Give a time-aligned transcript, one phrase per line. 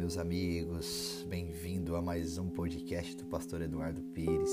[0.00, 4.50] meus amigos, bem-vindo a mais um podcast do Pastor Eduardo Pires.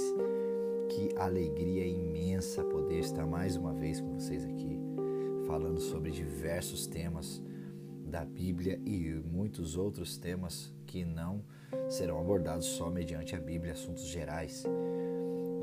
[0.89, 4.77] Que alegria imensa poder estar mais uma vez com vocês aqui,
[5.45, 7.41] falando sobre diversos temas
[8.05, 11.41] da Bíblia e muitos outros temas que não
[11.88, 14.66] serão abordados só mediante a Bíblia, assuntos gerais.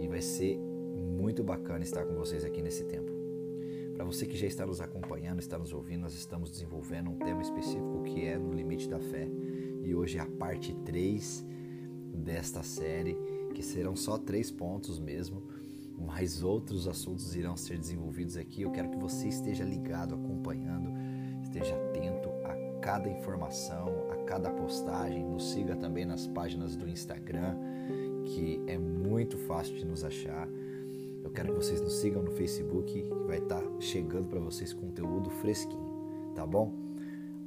[0.00, 3.12] E vai ser muito bacana estar com vocês aqui nesse tempo.
[3.94, 7.42] Para você que já está nos acompanhando, está nos ouvindo, nós estamos desenvolvendo um tema
[7.42, 9.28] específico que é no limite da fé.
[9.84, 11.44] E hoje é a parte 3
[12.14, 13.16] desta série,
[13.54, 15.42] que serão só três pontos mesmo,
[15.98, 18.62] mas outros assuntos irão ser desenvolvidos aqui.
[18.62, 20.90] Eu quero que você esteja ligado, acompanhando,
[21.42, 25.22] esteja atento a cada informação, a cada postagem.
[25.22, 27.56] Nos siga também nas páginas do Instagram,
[28.24, 30.48] que é muito fácil de nos achar.
[31.22, 34.72] Eu quero que vocês nos sigam no Facebook, que vai estar tá chegando para vocês
[34.72, 36.83] conteúdo fresquinho, tá bom?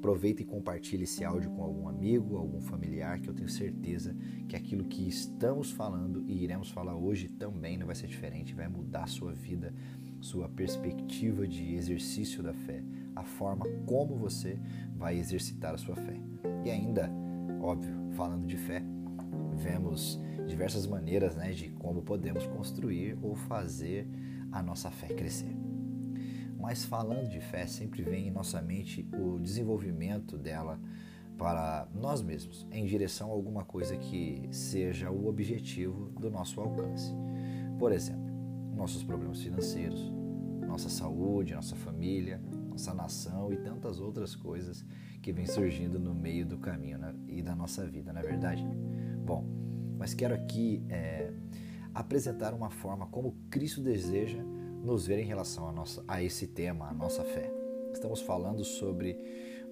[0.07, 4.15] Aproveita e compartilhe esse áudio com algum amigo, algum familiar, que eu tenho certeza
[4.47, 8.69] que aquilo que estamos falando e iremos falar hoje também não vai ser diferente, vai
[8.69, 9.73] mudar a sua vida,
[10.21, 12.81] sua perspectiva de exercício da fé,
[13.17, 14.57] a forma como você
[14.95, 16.15] vai exercitar a sua fé.
[16.63, 17.11] E ainda,
[17.59, 18.81] óbvio, falando de fé,
[19.57, 24.07] vemos diversas maneiras né, de como podemos construir ou fazer
[24.53, 25.53] a nossa fé crescer.
[26.67, 30.77] Mas falando de fé, sempre vem em nossa mente o desenvolvimento dela
[31.37, 37.13] para nós mesmos, em direção a alguma coisa que seja o objetivo do nosso alcance.
[37.79, 38.29] Por exemplo,
[38.75, 40.11] nossos problemas financeiros,
[40.67, 44.83] nossa saúde, nossa família, nossa nação e tantas outras coisas
[45.21, 48.67] que vêm surgindo no meio do caminho né, e da nossa vida, na é verdade?
[49.25, 49.47] Bom,
[49.97, 51.31] mas quero aqui é,
[51.93, 54.43] apresentar uma forma como Cristo deseja
[54.83, 57.51] nos ver em relação a, nossa, a esse tema, a nossa fé.
[57.93, 59.17] Estamos falando sobre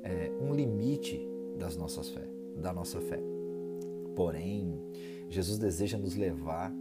[0.04, 3.20] é, um limite das nossas fé, da nossa fé.
[4.16, 4.80] Porém,
[5.30, 6.72] Jesus deseja nos levar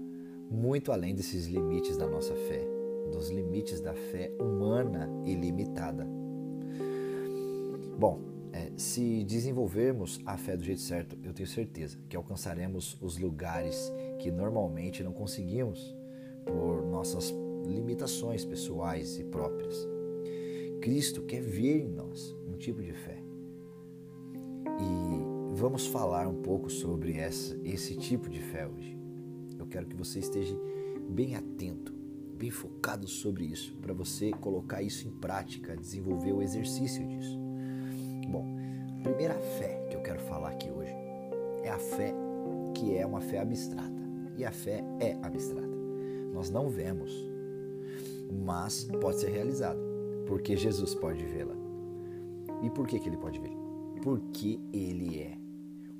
[0.50, 2.64] muito além desses limites da nossa fé,
[3.10, 6.06] dos limites da fé humana e limitada.
[7.98, 8.20] Bom,
[8.52, 13.92] é, se desenvolvermos a fé do jeito certo, eu tenho certeza que alcançaremos os lugares
[14.18, 15.94] que normalmente não conseguimos
[16.44, 17.32] por nossas
[17.66, 19.88] limitações pessoais e próprias.
[20.80, 23.22] Cristo quer ver em nós um tipo de fé.
[24.78, 28.98] E vamos falar um pouco sobre essa, esse tipo de fé hoje.
[29.58, 30.56] Eu quero que você esteja
[31.08, 31.92] bem atento,
[32.36, 37.38] bem focado sobre isso, para você colocar isso em prática, desenvolver o exercício disso.
[38.28, 38.44] Bom,
[38.98, 40.92] a primeira fé que eu quero falar aqui hoje
[41.62, 42.14] é a fé
[42.74, 44.02] que é uma fé abstrata.
[44.36, 45.74] E a fé é abstrata.
[46.32, 47.12] Nós não vemos,
[48.34, 49.80] mas pode ser realizada,
[50.26, 51.54] porque Jesus pode vê-la.
[52.62, 53.56] E por que, que ele pode vê-la?
[54.02, 55.38] Porque ele é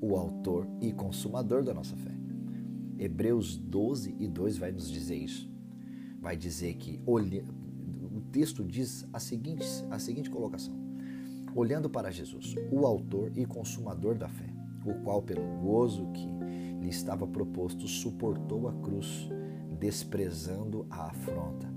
[0.00, 2.14] o autor e consumador da nossa fé.
[2.98, 5.50] Hebreus 12 e 2 vai nos dizer isso.
[6.20, 10.74] Vai dizer que o texto diz a seguinte, a seguinte colocação:
[11.54, 14.48] olhando para Jesus, o autor e consumador da fé,
[14.84, 16.26] o qual, pelo gozo que
[16.80, 19.28] lhe estava proposto, suportou a cruz,
[19.78, 21.73] desprezando a afronta,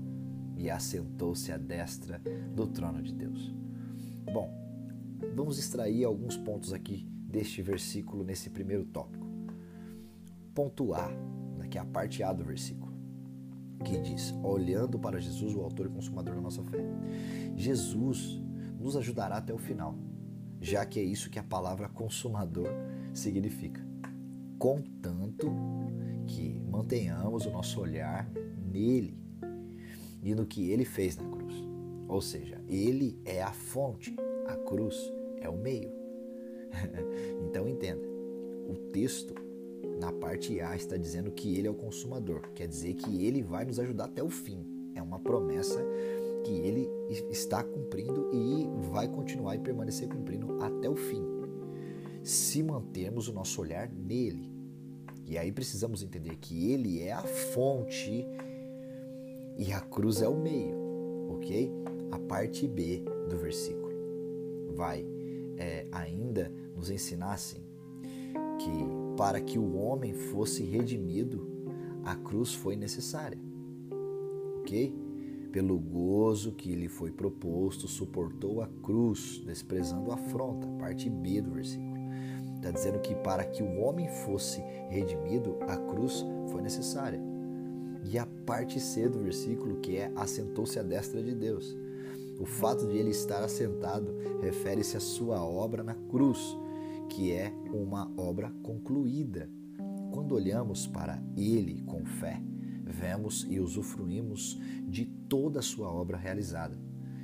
[0.58, 2.20] e assentou-se à destra
[2.52, 3.54] do trono de Deus.
[4.32, 4.52] Bom,
[5.34, 9.26] vamos extrair alguns pontos aqui deste versículo nesse primeiro tópico.
[10.52, 11.08] Ponto A,
[11.56, 12.92] né, que é a parte A do versículo,
[13.84, 16.84] que diz: olhando para Jesus, o autor e consumador da nossa fé.
[17.54, 18.42] Jesus
[18.80, 19.96] nos ajudará até o final,
[20.60, 22.68] já que é isso que a palavra consumador
[23.14, 23.86] significa.
[24.58, 25.46] Contanto
[26.26, 28.28] que mantenhamos o nosso olhar
[28.66, 29.27] nele
[30.22, 31.54] e no que ele fez na cruz.
[32.08, 35.92] Ou seja, ele é a fonte, a cruz é o meio.
[37.46, 38.06] então entenda,
[38.68, 39.34] o texto
[40.00, 43.64] na parte A está dizendo que ele é o consumador, quer dizer que ele vai
[43.64, 44.64] nos ajudar até o fim.
[44.94, 45.84] É uma promessa
[46.44, 46.88] que ele
[47.30, 51.22] está cumprindo e vai continuar e permanecer cumprindo até o fim.
[52.22, 54.50] Se mantermos o nosso olhar nele.
[55.26, 58.26] E aí precisamos entender que ele é a fonte
[59.58, 60.76] e a cruz é o meio,
[61.30, 61.70] ok?
[62.12, 63.92] A parte B do versículo
[64.74, 65.04] vai
[65.56, 67.68] é, ainda nos ensinar assim
[68.58, 71.46] que para que o homem fosse redimido,
[72.04, 73.38] a cruz foi necessária,
[74.60, 74.94] ok?
[75.52, 80.68] Pelo gozo que lhe foi proposto, suportou a cruz, desprezando a afronta.
[80.78, 81.96] Parte B do versículo.
[82.56, 87.20] Está dizendo que para que o homem fosse redimido, a cruz foi necessária.
[88.10, 91.76] E a parte C do versículo, que é assentou-se à destra de Deus.
[92.40, 96.56] O fato de ele estar assentado refere-se à sua obra na cruz,
[97.10, 99.50] que é uma obra concluída.
[100.10, 102.40] Quando olhamos para Ele com fé,
[102.82, 104.58] vemos e usufruímos
[104.88, 106.78] de toda a sua obra realizada.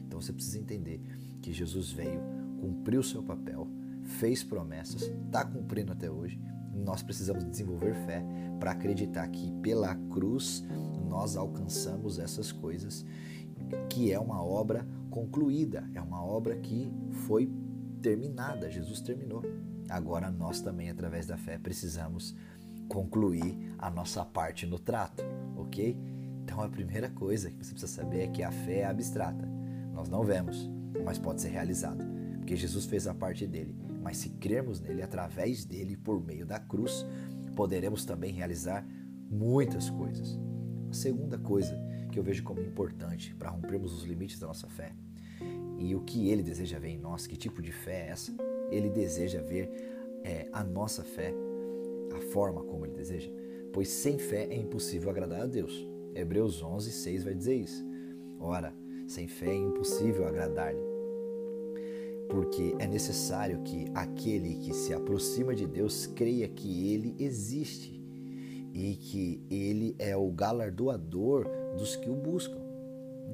[0.06, 1.00] Então você precisa entender
[1.40, 2.20] que Jesus veio,
[2.60, 3.66] cumpriu seu papel,
[4.02, 6.38] fez promessas, está cumprindo até hoje.
[6.74, 8.22] Nós precisamos desenvolver fé
[8.58, 10.64] para acreditar que pela cruz
[11.08, 13.04] nós alcançamos essas coisas,
[13.88, 16.92] que é uma obra concluída, é uma obra que
[17.26, 17.50] foi
[18.02, 19.42] terminada, Jesus terminou.
[19.88, 22.34] Agora nós também, através da fé, precisamos
[22.88, 25.22] concluir a nossa parte no trato,
[25.56, 25.96] ok?
[26.42, 29.48] Então a primeira coisa que você precisa saber é que a fé é abstrata.
[29.92, 30.68] Nós não vemos,
[31.04, 32.04] mas pode ser realizado,
[32.38, 33.74] porque Jesus fez a parte dele.
[34.02, 37.06] Mas se crermos nele, através dele, por meio da cruz,
[37.54, 38.86] poderemos também realizar
[39.30, 40.38] muitas coisas.
[40.90, 41.78] A segunda coisa
[42.10, 44.94] que eu vejo como importante para rompermos os limites da nossa fé
[45.78, 48.34] e o que ele deseja ver em nós, que tipo de fé é essa?
[48.70, 49.70] Ele deseja ver
[50.22, 51.34] é, a nossa fé,
[52.14, 53.30] a forma como ele deseja,
[53.72, 55.86] pois sem fé é impossível agradar a Deus.
[56.14, 57.84] Hebreus 11, 6 vai dizer isso.
[58.38, 58.72] Ora,
[59.06, 60.80] sem fé é impossível agradar-lhe,
[62.28, 68.02] porque é necessário que aquele que se aproxima de Deus creia que ele existe
[68.72, 72.64] e que ele é o galardoador dos que o buscam.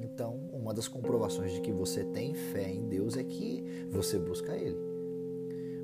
[0.03, 4.55] Então, uma das comprovações de que você tem fé em Deus é que você busca
[4.55, 4.77] Ele.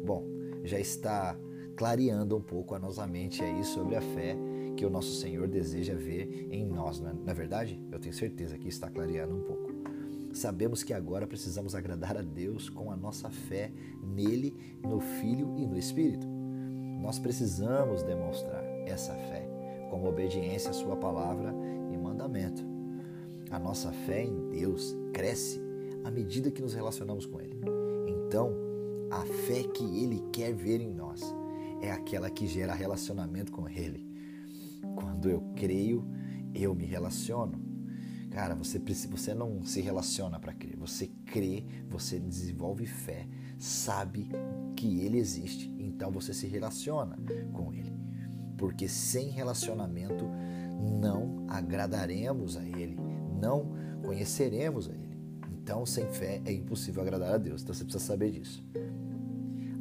[0.03, 0.23] Bom,
[0.63, 1.37] já está
[1.75, 4.35] clareando um pouco a nossa mente aí sobre a fé
[4.75, 7.81] que o nosso Senhor deseja ver em nós, não é, não é verdade?
[7.91, 9.66] Eu tenho certeza que está clareando um pouco.
[10.33, 13.71] Sabemos que agora precisamos agradar a Deus com a nossa fé
[14.03, 16.27] nele, no Filho e no Espírito.
[17.01, 19.47] Nós precisamos demonstrar essa fé
[19.89, 21.53] como obediência à Sua palavra
[21.91, 22.63] e mandamento.
[23.49, 25.61] A nossa fé em Deus cresce
[26.03, 27.59] à medida que nos relacionamos com Ele.
[28.07, 28.51] Então,
[29.09, 31.21] a fé que Ele quer ver em nós
[31.81, 34.05] é aquela que gera relacionamento com Ele.
[34.95, 36.05] Quando eu creio,
[36.53, 37.66] eu me relaciono.
[38.37, 40.77] Cara, você, você não se relaciona para crer.
[40.77, 44.29] Você crê, você desenvolve fé, sabe
[44.75, 47.17] que Ele existe, então você se relaciona
[47.51, 47.91] com Ele.
[48.55, 50.23] Porque sem relacionamento
[51.01, 52.95] não agradaremos a Ele
[53.41, 53.71] não
[54.03, 55.17] conheceremos a Ele.
[55.51, 57.63] Então, sem fé é impossível agradar a Deus.
[57.63, 58.63] Então, você precisa saber disso.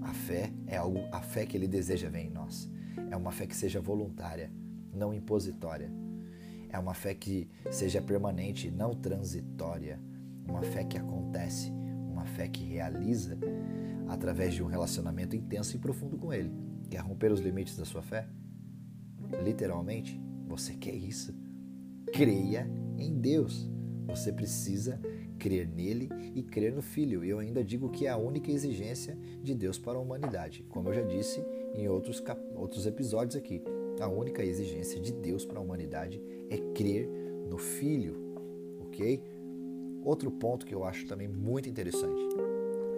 [0.01, 2.71] A fé é algo, a fé que Ele deseja ver em nós.
[3.11, 4.51] É uma fé que seja voluntária,
[4.95, 5.93] não impositória.
[6.77, 9.99] É uma fé que seja permanente, não transitória.
[10.47, 13.39] Uma fé que acontece, uma fé que realiza
[14.07, 16.53] através de um relacionamento intenso e profundo com Ele.
[16.91, 18.29] Quer romper os limites da sua fé?
[19.43, 21.35] Literalmente, você quer isso?
[22.13, 23.71] Creia em Deus.
[24.09, 25.01] Você precisa
[25.39, 27.25] crer nele e crer no Filho.
[27.25, 30.63] E eu ainda digo que é a única exigência de Deus para a humanidade.
[30.65, 31.43] Como eu já disse
[31.75, 32.23] em outros,
[32.55, 33.63] outros episódios aqui,
[33.99, 36.21] a única exigência de Deus para a humanidade
[36.51, 37.09] é crer
[37.49, 38.17] no Filho,
[38.81, 39.23] ok?
[40.05, 42.23] Outro ponto que eu acho também muito interessante.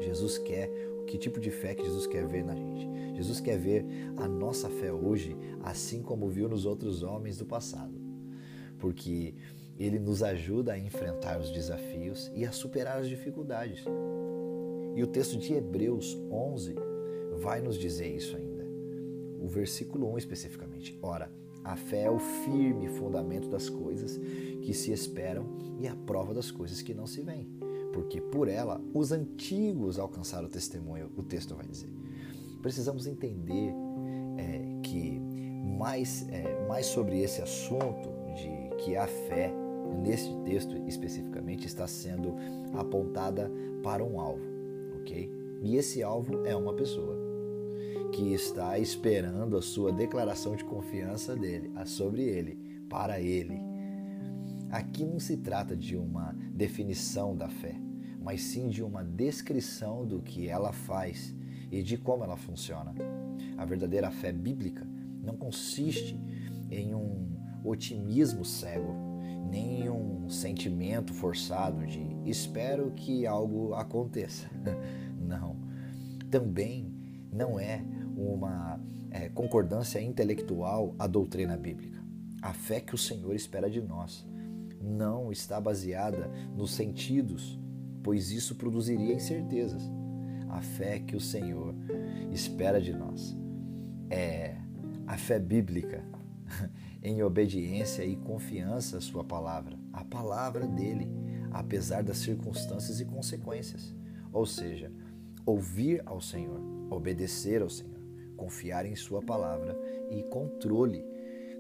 [0.00, 0.70] Jesus quer,
[1.06, 2.86] que tipo de fé que Jesus quer ver na gente?
[3.16, 3.84] Jesus quer ver
[4.16, 7.94] a nossa fé hoje, assim como viu nos outros homens do passado.
[8.78, 9.34] Porque
[9.78, 13.84] ele nos ajuda a enfrentar os desafios e a superar as dificuldades.
[14.94, 16.74] E o texto de Hebreus 11
[17.38, 18.66] vai nos dizer isso ainda.
[19.40, 20.98] O versículo 1 especificamente.
[21.00, 21.30] Ora,
[21.68, 24.18] a fé é o firme fundamento das coisas
[24.62, 25.44] que se esperam
[25.78, 27.46] e a prova das coisas que não se veem.
[27.92, 31.90] Porque por ela os antigos alcançaram o testemunho, o texto vai dizer.
[32.62, 33.74] Precisamos entender
[34.38, 35.20] é, que
[35.78, 39.52] mais, é, mais sobre esse assunto de que a fé
[40.02, 42.34] nesse texto especificamente está sendo
[42.78, 44.44] apontada para um alvo,
[45.00, 45.30] ok?
[45.60, 47.27] E esse alvo é uma pessoa
[48.12, 52.56] que está esperando a sua declaração de confiança dele, sobre ele,
[52.88, 53.60] para ele.
[54.70, 57.74] Aqui não se trata de uma definição da fé,
[58.20, 61.34] mas sim de uma descrição do que ela faz
[61.70, 62.94] e de como ela funciona.
[63.56, 64.86] A verdadeira fé bíblica
[65.22, 66.20] não consiste
[66.70, 67.28] em um
[67.64, 68.94] otimismo cego,
[69.50, 74.48] nem um sentimento forçado de espero que algo aconteça.
[75.18, 75.56] Não.
[76.30, 76.97] Também
[77.32, 77.84] não é
[78.16, 78.80] uma
[79.10, 82.02] é, concordância intelectual à doutrina bíblica.
[82.40, 84.26] A fé que o Senhor espera de nós
[84.80, 87.58] não está baseada nos sentidos,
[88.02, 89.82] pois isso produziria incertezas.
[90.48, 91.74] A fé que o Senhor
[92.32, 93.36] espera de nós
[94.08, 94.56] é
[95.06, 96.04] a fé bíblica
[97.02, 101.08] em obediência e confiança à Sua palavra, a palavra dele,
[101.50, 103.94] apesar das circunstâncias e consequências.
[104.32, 104.92] Ou seja,
[105.44, 107.98] ouvir ao Senhor, obedecer ao Senhor,
[108.36, 109.78] confiar em Sua palavra
[110.10, 111.04] e controle.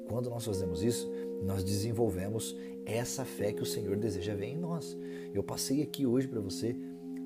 [0.08, 1.10] Quando nós fazemos isso,
[1.42, 2.56] nós desenvolvemos
[2.86, 4.96] essa fé que o Senhor deseja ver em nós.
[5.34, 6.74] Eu passei aqui hoje para você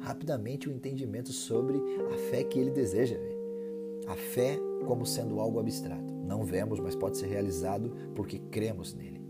[0.01, 1.79] rapidamente o um entendimento sobre
[2.13, 3.37] a fé que Ele deseja ver.
[4.07, 6.13] A fé como sendo algo abstrato.
[6.13, 9.21] Não vemos, mas pode ser realizado porque cremos nele.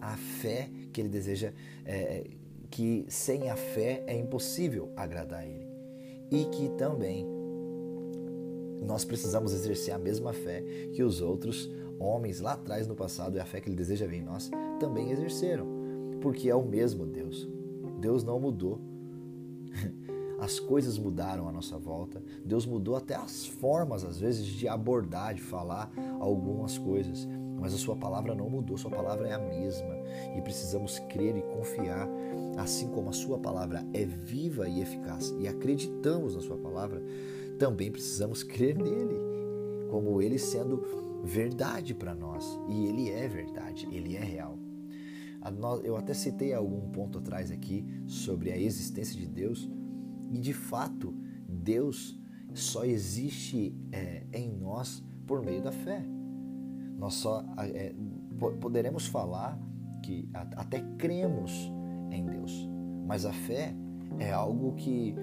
[0.00, 1.52] A fé que Ele deseja,
[1.84, 2.24] é,
[2.70, 5.68] que sem a fé é impossível agradar a Ele.
[6.30, 7.26] E que também
[8.80, 13.40] nós precisamos exercer a mesma fé que os outros homens lá atrás no passado e
[13.40, 15.66] a fé que ele deseja ver em nós também exerceram,
[16.20, 17.48] porque é o mesmo Deus.
[18.00, 18.80] Deus não mudou.
[20.40, 22.22] As coisas mudaram à nossa volta.
[22.42, 27.28] Deus mudou até as formas, às vezes, de abordar, de falar algumas coisas.
[27.60, 29.94] Mas a sua palavra não mudou, sua palavra é a mesma.
[30.34, 32.08] E precisamos crer e confiar,
[32.56, 37.02] assim como a sua palavra é viva e eficaz, e acreditamos na sua palavra,
[37.60, 39.20] também precisamos crer nele,
[39.90, 40.82] como ele sendo
[41.22, 42.58] verdade para nós.
[42.70, 44.58] E ele é verdade, ele é real.
[45.84, 49.68] Eu até citei algum ponto atrás aqui sobre a existência de Deus,
[50.32, 51.14] e de fato,
[51.46, 52.18] Deus
[52.54, 56.02] só existe é, em nós por meio da fé.
[56.96, 57.94] Nós só é,
[58.58, 59.60] poderemos falar
[60.02, 61.70] que até cremos
[62.10, 62.68] em Deus,
[63.06, 63.74] mas a fé
[64.18, 65.14] é algo que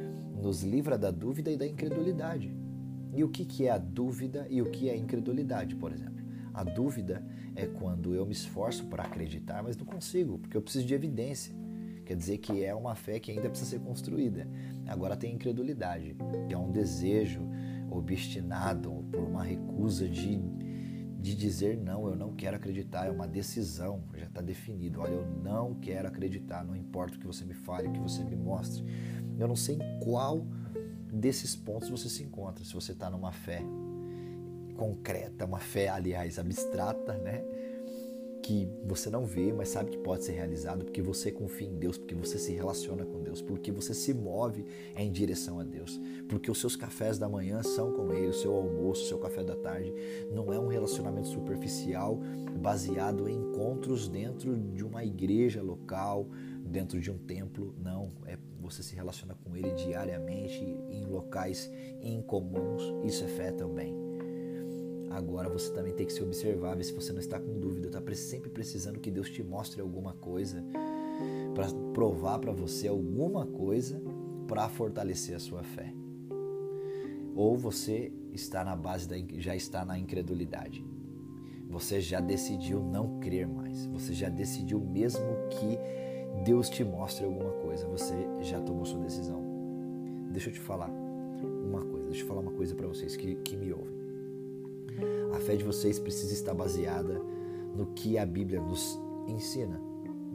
[0.42, 2.56] nos livra da dúvida e da incredulidade.
[3.14, 6.24] E o que, que é a dúvida e o que é a incredulidade, por exemplo?
[6.54, 7.26] A dúvida
[7.56, 11.56] é quando eu me esforço para acreditar, mas não consigo, porque eu preciso de evidência.
[12.06, 14.48] Quer dizer que é uma fé que ainda precisa ser construída.
[14.88, 16.16] Agora tem incredulidade,
[16.48, 17.42] que é um desejo
[17.90, 20.40] obstinado por uma recusa de,
[21.20, 25.02] de dizer não, eu não quero acreditar, é uma decisão, já está definido.
[25.02, 28.24] Olha, eu não quero acreditar, não importa o que você me fale, o que você
[28.24, 28.86] me mostre.
[29.40, 30.46] Eu não sei em qual
[31.12, 32.64] desses pontos você se encontra.
[32.64, 33.62] Se você está numa fé
[34.76, 37.44] concreta, uma fé, aliás, abstrata, né?
[38.44, 41.98] Que você não vê, mas sabe que pode ser realizado porque você confia em Deus,
[41.98, 44.66] porque você se relaciona com Deus, porque você se move
[44.96, 48.54] em direção a Deus, porque os seus cafés da manhã são com Ele, o seu
[48.54, 49.94] almoço, o seu café da tarde.
[50.32, 52.20] Não é um relacionamento superficial
[52.62, 56.30] baseado em encontros dentro de uma igreja local,
[56.64, 58.12] dentro de um templo, não.
[58.26, 58.38] É
[58.70, 61.72] você se relaciona com ele diariamente em locais
[62.02, 62.84] incomuns.
[63.04, 63.96] Isso é fé também.
[65.10, 68.16] Agora você também tem que se observar, ver se você não está com dúvida, está
[68.16, 70.64] sempre precisando que Deus te mostre alguma coisa
[71.56, 74.02] para provar para você alguma coisa
[74.48, 75.94] para fortalecer a sua fé.
[77.36, 80.86] Ou você está na base da já está na incredulidade.
[81.70, 83.86] Você já decidiu não crer mais.
[83.88, 85.78] Você já decidiu mesmo que
[86.44, 89.44] Deus te mostre alguma coisa, você já tomou sua decisão.
[90.32, 93.56] Deixa eu te falar uma coisa, deixa eu falar uma coisa para vocês que, que
[93.56, 93.98] me ouvem.
[95.36, 97.22] A fé de vocês precisa estar baseada
[97.76, 99.80] no que a Bíblia nos ensina,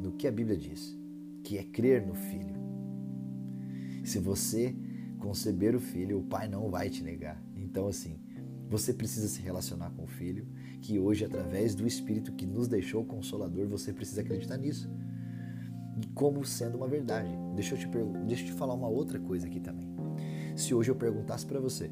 [0.02, 0.96] no que a Bíblia diz,
[1.42, 2.54] que é crer no Filho.
[4.04, 4.75] Se você
[5.18, 7.42] conceber o Filho, o Pai não vai te negar.
[7.56, 8.18] Então, assim,
[8.68, 10.46] você precisa se relacionar com o Filho,
[10.80, 14.90] que hoje, através do Espírito que nos deixou consolador, você precisa acreditar nisso
[16.09, 17.30] como sendo uma verdade.
[17.54, 17.87] Deixa eu te,
[18.26, 19.88] deixa eu te falar uma outra coisa aqui também.
[20.56, 21.90] Se hoje eu perguntasse para você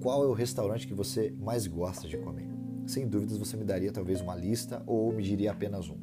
[0.00, 2.48] qual é o restaurante que você mais gosta de comer,
[2.86, 5.98] sem dúvidas você me daria talvez uma lista ou me diria apenas um.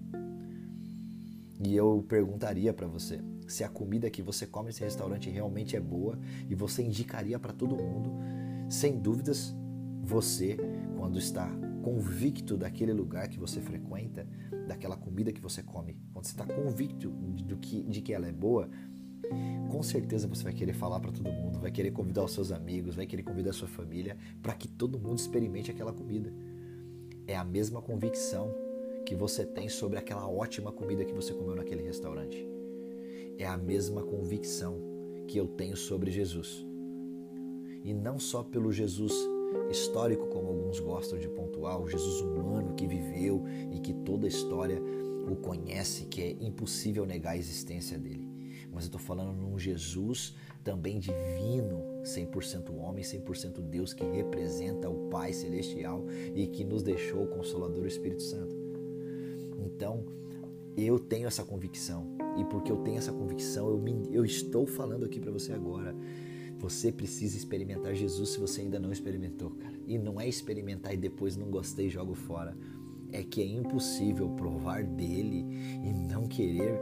[1.60, 5.79] E eu perguntaria para você se a comida que você come nesse restaurante realmente é
[5.79, 8.12] boa e você indicaria para todo mundo,
[8.70, 9.56] sem dúvidas,
[10.03, 10.58] você,
[10.98, 11.50] quando está
[11.88, 14.27] convicto daquele lugar que você frequenta,
[14.67, 18.32] daquela comida que você come, quando você está convicto do que, de que ela é
[18.34, 18.70] boa,
[19.72, 22.98] com certeza você vai querer falar para todo mundo, vai querer convidar os seus amigos,
[22.98, 26.29] vai querer convidar a sua família para que todo mundo experimente aquela comida.
[27.25, 28.53] É a mesma convicção
[29.06, 32.46] que você tem sobre aquela ótima comida que você comeu naquele restaurante.
[33.38, 34.75] É a mesma convicção
[35.25, 36.65] que eu tenho sobre Jesus.
[37.86, 39.13] E não só pelo Jesus
[39.70, 40.47] histórico, como
[40.77, 44.81] alguns gostam de pontuar, o Jesus humano que viveu e que toda a história
[45.29, 48.27] o conhece, que é impossível negar a existência dele.
[48.72, 55.10] Mas eu estou falando num Jesus também divino, 100% homem, 100% Deus, que representa o
[55.10, 56.05] Pai Celestial
[56.36, 58.55] e que nos deixou o Consolador o Espírito Santo.
[59.57, 60.05] Então,
[60.77, 62.15] eu tenho essa convicção.
[62.38, 65.96] E porque eu tenho essa convicção, eu, me, eu estou falando aqui para você agora.
[66.60, 69.76] Você precisa experimentar Jesus se você ainda não experimentou, cara.
[69.88, 72.56] E não é experimentar e depois não gostei e jogo fora.
[73.12, 75.46] É que é impossível provar dele
[75.84, 76.77] e não querer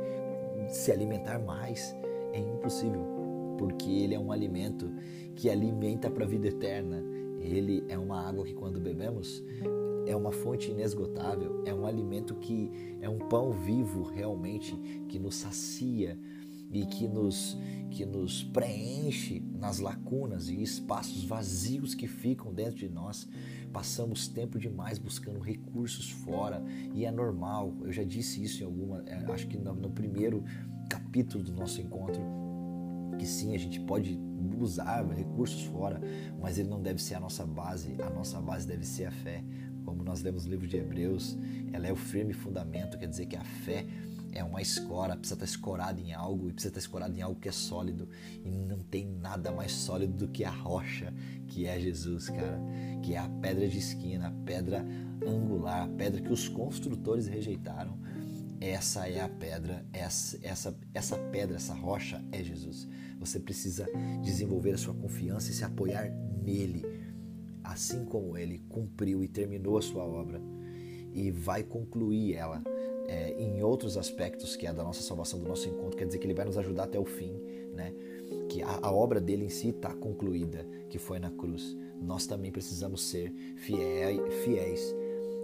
[0.69, 1.95] se alimentar mais.
[2.33, 3.13] É impossível.
[3.57, 4.91] porque ele é um alimento
[5.33, 7.01] que alimenta para a vida eterna.
[7.39, 9.41] Ele é uma água que quando bebemos
[10.05, 12.69] é uma fonte inesgotável, é um alimento que
[13.01, 14.75] é um pão vivo realmente
[15.07, 16.17] que nos sacia
[16.71, 17.57] e que nos
[17.95, 23.25] que nos preenche nas lacunas e espaços vazios que ficam dentro de nós.
[23.71, 26.61] Passamos tempo demais buscando recursos fora
[26.93, 27.73] e é normal.
[27.81, 30.43] Eu já disse isso em alguma, é, acho que no, no primeiro
[30.89, 32.21] capítulo do nosso encontro,
[33.17, 34.19] que sim, a gente pode
[34.59, 36.01] usar recursos fora,
[36.41, 37.95] mas ele não deve ser a nossa base.
[38.01, 39.43] A nossa base deve ser a fé.
[39.85, 41.37] Como nós lemos no livro de Hebreus,
[41.71, 43.85] ela é o firme fundamento, quer dizer que a fé
[44.35, 47.47] é uma escora, precisa estar escorada em algo e precisa estar escorada em algo que
[47.47, 48.09] é sólido.
[48.43, 51.13] E não tem nada mais sólido do que a rocha,
[51.47, 52.59] que é Jesus, cara.
[53.01, 54.85] Que é a pedra de esquina, a pedra
[55.25, 57.97] angular, a pedra que os construtores rejeitaram.
[58.59, 62.89] Essa é a pedra, essa, essa, essa pedra, essa rocha é Jesus.
[63.17, 63.87] Você precisa
[64.21, 66.11] desenvolver a sua confiança e se apoiar
[66.43, 66.83] nele,
[67.63, 70.41] assim como ele cumpriu e terminou a sua obra
[71.13, 72.61] e vai concluir ela
[73.07, 76.25] é, em outros aspectos que é da nossa salvação, do nosso encontro, quer dizer que
[76.25, 77.33] ele vai nos ajudar até o fim,
[77.73, 77.93] né?
[78.49, 81.75] Que a, a obra dele em si está concluída, que foi na cruz.
[82.01, 84.95] Nós também precisamos ser fiéis, fiéis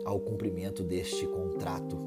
[0.06, 1.98] ao cumprimento deste contrato,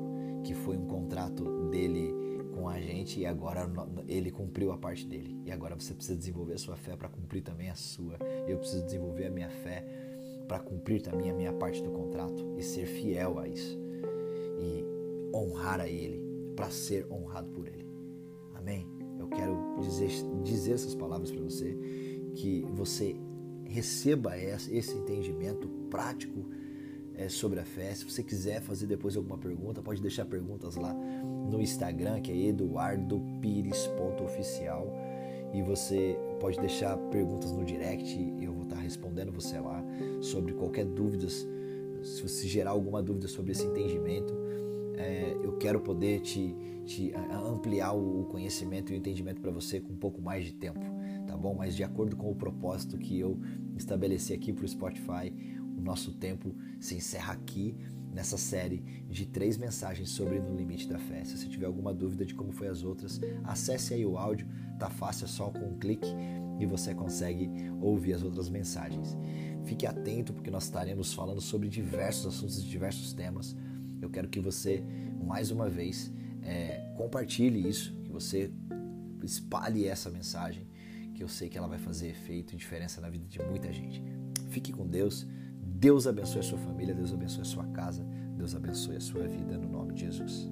[0.43, 2.13] que foi um contrato dele
[2.55, 3.69] com a gente e agora
[4.09, 5.37] ele cumpriu a parte dele.
[5.45, 8.17] E agora você precisa desenvolver a sua fé para cumprir também a sua.
[8.47, 9.85] Eu preciso desenvolver a minha fé
[10.47, 13.84] para cumprir também a minha parte do contrato e ser fiel a isso.
[15.35, 16.23] Honrar a Ele,
[16.55, 17.87] para ser honrado por Ele.
[18.55, 18.87] Amém?
[19.19, 20.11] Eu quero dizer,
[20.45, 21.77] dizer essas palavras para você,
[22.35, 23.17] que você
[23.65, 26.47] receba esse entendimento prático
[27.15, 27.95] é, sobre a fé.
[27.95, 32.37] Se você quiser fazer depois alguma pergunta, pode deixar perguntas lá no Instagram, que é
[32.49, 34.93] eduardopires.oficial.
[35.53, 39.85] E você pode deixar perguntas no direct, eu vou estar respondendo você lá
[40.21, 41.29] sobre qualquer dúvida.
[41.29, 44.35] Se você gerar alguma dúvida sobre esse entendimento,
[44.97, 46.55] é, eu quero poder te,
[46.85, 50.81] te ampliar o conhecimento e o entendimento para você com um pouco mais de tempo,
[51.27, 51.55] tá bom?
[51.55, 53.41] Mas de acordo com o propósito que eu
[53.77, 55.33] estabeleci aqui para o Spotify,
[55.77, 57.77] o nosso tempo se encerra aqui
[58.13, 61.25] nessa série de três mensagens sobre No Limite da Fé.
[61.25, 64.47] Se você tiver alguma dúvida de como foi as outras, acesse aí o áudio,
[64.79, 66.09] tá fácil, é só com um clique
[66.61, 69.17] e você consegue ouvir as outras mensagens.
[69.65, 73.57] Fique atento porque nós estaremos falando sobre diversos assuntos e diversos temas
[74.05, 74.83] eu quero que você,
[75.25, 76.13] mais uma vez,
[76.43, 78.51] é, compartilhe isso, que você
[79.23, 80.67] espalhe essa mensagem,
[81.15, 84.03] que eu sei que ela vai fazer efeito e diferença na vida de muita gente.
[84.51, 85.27] Fique com Deus.
[85.61, 88.05] Deus abençoe a sua família, Deus abençoe a sua casa,
[88.37, 90.49] Deus abençoe a sua vida no nome de Jesus.